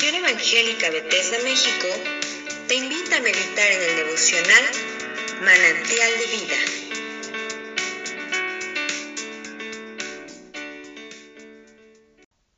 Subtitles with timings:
[0.00, 1.88] Misión Evangélica Bethesda México
[2.68, 4.64] te invita a meditar en el devocional
[5.40, 6.56] Manantial de Vida.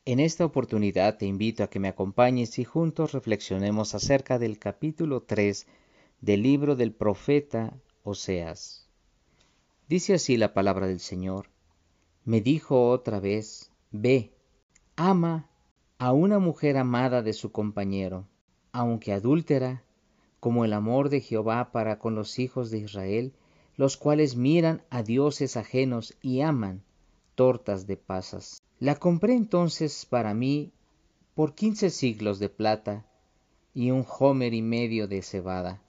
[0.05, 5.23] En esta oportunidad te invito a que me acompañes y juntos reflexionemos acerca del capítulo
[5.23, 5.65] 3
[6.19, 7.73] del libro del profeta
[8.03, 8.87] Oseas.
[9.87, 11.49] Dice así la palabra del Señor.
[12.23, 14.31] Me dijo otra vez, ve,
[14.95, 15.50] ama
[16.01, 18.25] a una mujer amada de su compañero,
[18.71, 19.83] aunque adúltera,
[20.39, 23.33] como el amor de Jehová para con los hijos de Israel,
[23.77, 26.81] los cuales miran a dioses ajenos y aman
[27.35, 28.63] tortas de pasas.
[28.79, 30.71] La compré entonces para mí
[31.35, 33.05] por quince siglos de plata
[33.75, 35.83] y un homer y medio de cebada.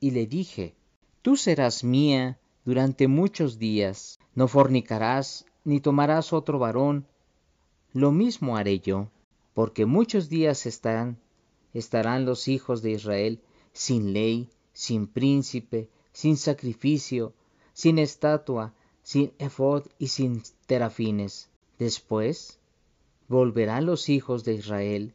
[0.00, 0.74] Y le dije,
[1.20, 7.06] Tú serás mía durante muchos días, no fornicarás ni tomarás otro varón,
[7.92, 9.10] lo mismo haré yo
[9.54, 11.18] porque muchos días están,
[11.72, 13.40] estarán los hijos de Israel
[13.72, 17.32] sin ley, sin príncipe, sin sacrificio,
[17.72, 21.48] sin estatua, sin efod y sin terafines.
[21.78, 22.58] Después
[23.28, 25.14] volverán los hijos de Israel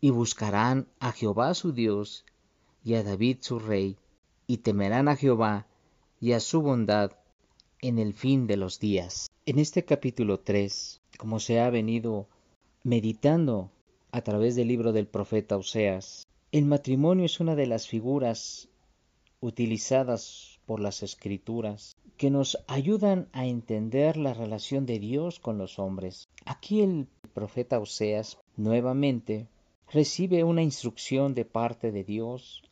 [0.00, 2.24] y buscarán a Jehová su Dios
[2.84, 3.96] y a David su rey,
[4.46, 5.66] y temerán a Jehová
[6.20, 7.12] y a su bondad
[7.80, 9.30] en el fin de los días.
[9.46, 12.28] En este capítulo 3, como se ha venido
[12.84, 13.70] meditando
[14.10, 18.68] a través del libro del profeta Oseas, el matrimonio es una de las figuras
[19.40, 25.78] utilizadas por las escrituras que nos ayudan a entender la relación de Dios con los
[25.78, 26.28] hombres.
[26.44, 29.48] Aquí el profeta Oseas nuevamente
[29.92, 32.62] recibe una instrucción de parte de Dios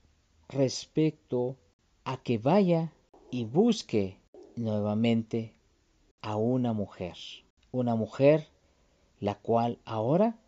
[0.48, 1.56] respecto
[2.05, 2.92] a que vaya
[3.31, 4.19] y busque
[4.56, 5.55] nuevamente
[6.20, 7.16] a una mujer,
[7.72, 8.48] una mujer
[9.20, 10.38] la cual ahora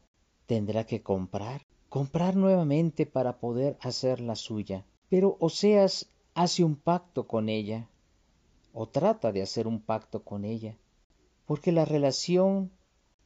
[0.46, 4.84] tendrá que comprar, comprar nuevamente para poder hacer la suya.
[5.08, 7.88] Pero Oseas hace un pacto con ella,
[8.72, 10.76] o trata de hacer un pacto con ella,
[11.46, 12.70] porque la relación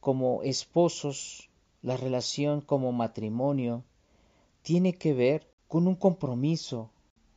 [0.01, 1.49] como esposos,
[1.81, 3.83] la relación como matrimonio,
[4.61, 6.91] tiene que ver con un compromiso,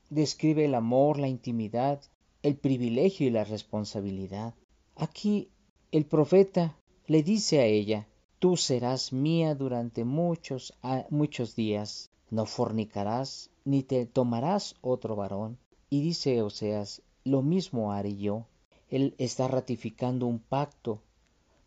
[0.09, 2.01] describe el amor, la intimidad,
[2.43, 4.55] el privilegio y la responsabilidad.
[4.97, 5.49] Aquí
[5.93, 6.77] el profeta
[7.11, 8.07] le dice a ella,
[8.39, 10.73] tú serás mía durante muchos,
[11.09, 15.59] muchos días, no fornicarás, ni te tomarás otro varón.
[15.89, 18.47] Y dice Oseas, lo mismo haré yo.
[18.89, 21.03] Él está ratificando un pacto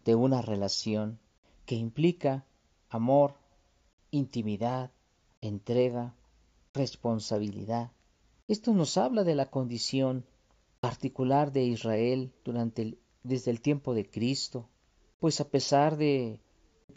[0.06, 1.20] de una relación
[1.66, 2.46] que implica
[2.88, 3.34] amor,
[4.12, 4.92] intimidad,
[5.42, 6.16] entrega,
[6.74, 7.92] responsabilidad.
[8.48, 10.26] Esto nos habla de la condición
[10.80, 14.70] particular de Israel durante desde el tiempo de Cristo,
[15.24, 16.42] pues a pesar de,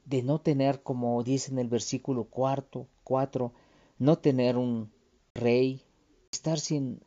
[0.04, 3.52] de no tener, como dice en el versículo cuarto, cuatro,
[4.00, 4.90] no tener un
[5.32, 5.84] rey,
[6.32, 7.00] estar sin,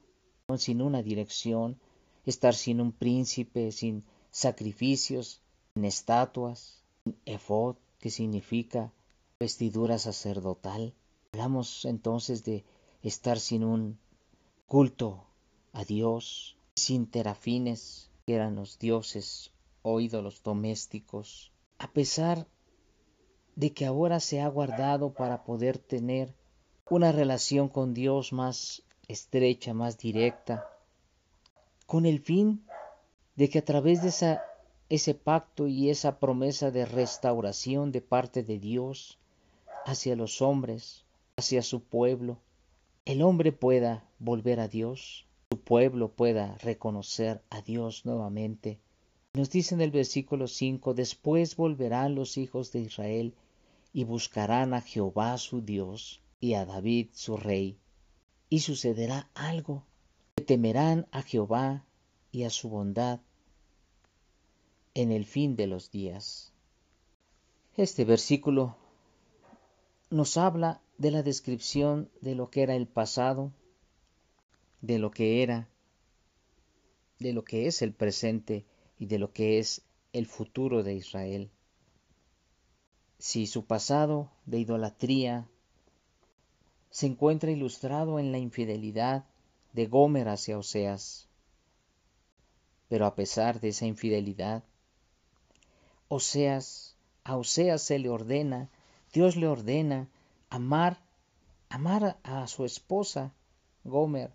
[0.56, 1.78] sin una dirección,
[2.26, 5.42] estar sin un príncipe, sin sacrificios,
[5.74, 8.94] sin estatuas, sin efod, que significa
[9.42, 10.94] vestidura sacerdotal.
[11.34, 12.64] Hablamos entonces de
[13.04, 14.00] estar sin un
[14.68, 15.26] culto
[15.74, 22.48] a Dios, sin terafines, que eran los dioses o ídolos domésticos, a pesar
[23.56, 26.34] de que ahora se ha guardado para poder tener
[26.90, 30.68] una relación con Dios más estrecha, más directa,
[31.86, 32.64] con el fin
[33.36, 34.38] de que a través de
[34.90, 39.18] ese pacto y esa promesa de restauración de parte de Dios
[39.86, 41.06] hacia los hombres,
[41.38, 42.38] hacia su pueblo,
[43.06, 48.80] el hombre pueda volver a Dios, su pueblo pueda reconocer a Dios nuevamente
[49.40, 53.34] nos dice en el versículo 5, después volverán los hijos de Israel
[53.94, 57.78] y buscarán a Jehová su Dios y a David su rey.
[58.50, 59.86] Y sucederá algo,
[60.36, 61.86] que temerán a Jehová
[62.34, 63.22] y a su bondad
[64.94, 66.52] en el fin de los días.
[67.78, 68.76] Este versículo
[70.10, 73.54] nos habla de la descripción de lo que era el pasado,
[74.82, 75.70] de lo que era,
[77.20, 78.66] de lo que es el presente
[79.00, 79.82] y de lo que es
[80.14, 81.50] el futuro de Israel.
[83.18, 85.48] Si su pasado de idolatría
[86.90, 89.26] se encuentra ilustrado en la infidelidad
[89.74, 91.28] de Gomer hacia Oseas,
[92.90, 94.64] pero a pesar de esa infidelidad,
[96.08, 98.70] Oseas, a Oseas se le ordena,
[99.14, 100.08] Dios le ordena
[100.50, 101.00] amar,
[101.70, 103.32] amar a su esposa
[103.84, 104.32] Gomer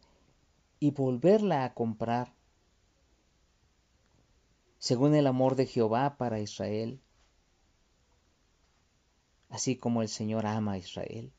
[0.78, 2.32] y volverla a comprar
[4.84, 7.00] según el amor de Jehová para Israel.
[9.48, 11.32] así como el Señor ama a Israel.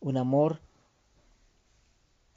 [0.00, 0.60] Un amor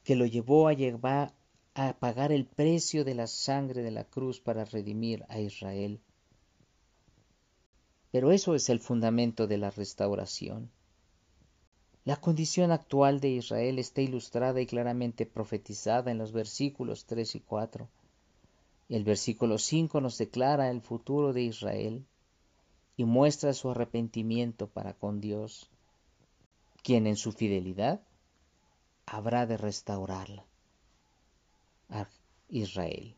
[0.06, 1.34] que lo llevó a llevar
[1.74, 6.00] a pagar el precio de la sangre de la cruz para redimir a Israel.
[8.12, 10.72] Pero eso es el fundamento de la restauración.
[12.06, 17.40] La condición actual de Israel está ilustrada y claramente profetizada en los versículos 3 y
[17.42, 17.90] 4.
[18.90, 22.06] El versículo 5 nos declara el futuro de Israel
[22.96, 25.70] y muestra su arrepentimiento para con Dios,
[26.84, 28.02] quien en su fidelidad
[29.06, 30.46] habrá de restaurarla
[31.90, 32.08] a
[32.50, 33.16] Israel.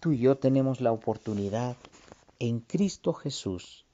[0.00, 1.76] Tú y yo tenemos la oportunidad
[2.38, 3.84] en Cristo Jesús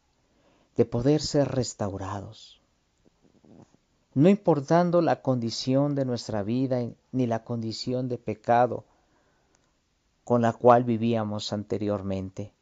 [0.76, 2.62] de poder ser restaurados
[4.14, 8.84] no importando la condición de nuestra vida ni la condición de pecado
[10.24, 12.52] con la cual vivíamos anteriormente.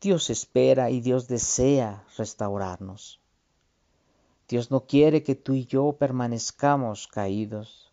[0.00, 3.20] Dios espera y Dios desea restaurarnos.
[4.48, 7.92] Dios no quiere que tú y yo permanezcamos caídos,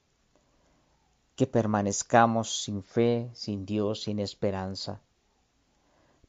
[1.35, 5.01] que permanezcamos sin fe, sin Dios, sin esperanza.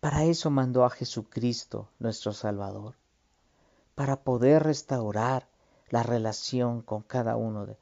[0.01, 2.95] Para eso mandó a Jesucristo, nuestro Salvador
[3.99, 5.49] para poder restaurar
[5.91, 7.77] la relación con cada uno de,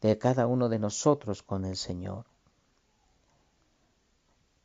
[0.00, 2.24] de cada uno de nosotros con el Señor.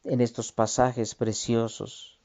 [0.04, 2.20] En estos pasajes preciosos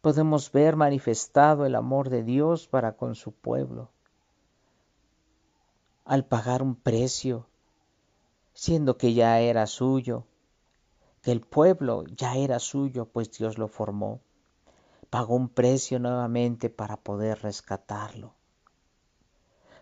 [0.00, 3.90] podemos ver manifestado el amor de Dios para con su pueblo.
[6.04, 7.46] Al pagar un precio,
[8.54, 10.24] siendo que ya era suyo,
[11.22, 14.20] que el pueblo ya era suyo, pues Dios lo formó
[15.12, 18.32] pagó un precio nuevamente para poder rescatarlo.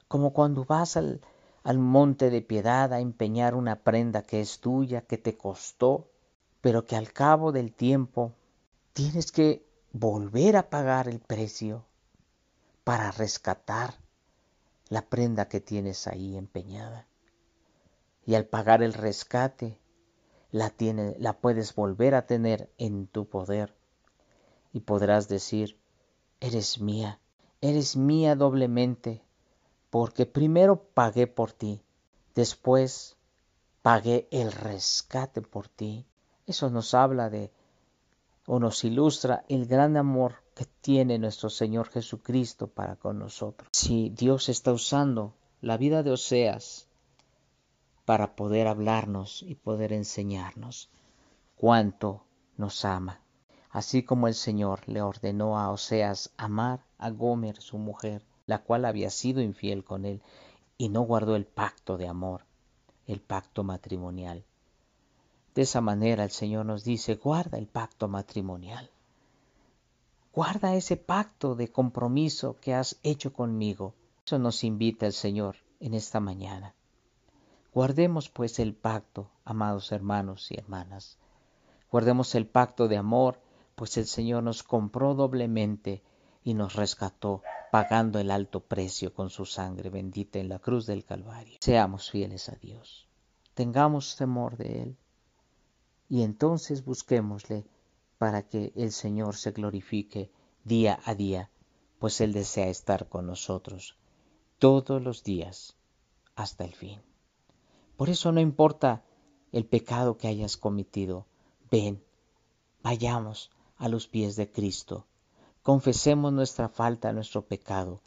[0.09, 1.21] Como cuando vas al,
[1.63, 6.09] al monte de piedad a empeñar una prenda que es tuya, que te costó,
[6.61, 8.35] pero que al cabo del tiempo
[8.93, 11.87] tienes que volver a pagar el precio
[12.85, 13.95] para rescatar
[14.89, 17.07] la prenda que tienes ahí empeñada.
[18.27, 19.81] Y al pagar el rescate,
[20.51, 23.75] la, tiene, la puedes volver a tener en tu poder
[24.73, 25.79] y podrás decir,
[26.41, 27.21] eres mía,
[27.61, 29.23] eres mía doblemente,
[29.91, 31.83] porque primero pagué por ti,
[32.35, 33.17] después
[33.83, 36.07] pagué el rescate por ti.
[36.51, 37.51] Eso nos habla de
[38.47, 43.69] o nos ilustra el gran amor que tiene nuestro Señor Jesucristo para con nosotros.
[43.73, 46.89] Si Dios está usando la vida de Oseas
[48.05, 50.91] para poder hablarnos y poder enseñarnos
[51.57, 52.25] cuánto
[52.57, 53.21] nos ama
[53.71, 58.85] así como el Señor le ordenó a Oseas amar a Gomer, su mujer, la cual
[58.85, 60.23] había sido infiel con él,
[60.77, 62.45] y no guardó el pacto de amor,
[63.07, 64.45] el pacto matrimonial.
[65.61, 68.89] De esa manera el Señor nos dice, guarda el pacto matrimonial.
[70.33, 73.93] Guarda ese pacto de compromiso que has hecho conmigo.
[74.25, 76.75] Eso nos invita el Señor en esta mañana.
[77.75, 81.19] Guardemos pues el pacto, amados hermanos y hermanas.
[81.93, 83.39] Guardemos el pacto de amor
[83.75, 86.03] pues el Señor nos compró doblemente
[86.43, 91.05] y nos rescató, pagando el alto precio con su sangre bendita en la cruz del
[91.05, 91.59] Calvario.
[91.61, 93.07] Seamos fieles a Dios,
[93.53, 94.97] tengamos temor de Él,
[96.11, 97.65] y entonces busquémosle
[98.19, 100.33] para que el Señor se glorifique
[100.65, 101.51] día a día,
[102.01, 103.97] pues Él desea estar con nosotros
[104.59, 105.77] todos los días
[106.35, 107.01] hasta el fin.
[107.97, 109.05] Por eso no importa
[109.53, 111.27] el pecado que hayas cometido,
[111.71, 112.03] ven,
[112.83, 115.07] vayamos a los pies de Cristo.
[115.63, 118.03] Confesemos nuestra falta, nuestro pecado.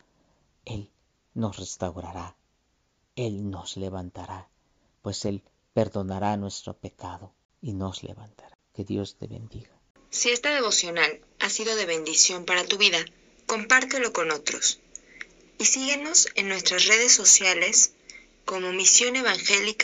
[0.65, 0.91] Él
[1.33, 2.36] nos restaurará.
[3.15, 4.50] Él nos levantará,
[5.01, 5.41] pues Él
[5.74, 7.31] perdonará nuestro pecado
[7.63, 8.55] y nos levantará.
[8.75, 9.72] Que Dios te bendiga.
[10.12, 13.03] Si esta devocional ha sido de bendición para tu vida,
[13.48, 14.79] compártelo con otros.
[15.58, 17.93] Y síguenos en nuestras redes sociales
[18.46, 19.74] como Misión Evangélica